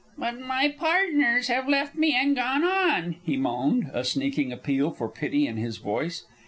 [0.17, 5.07] "But my partners have left me and gone on," he moaned, a sneaking appeal for
[5.07, 6.25] pity in his voice.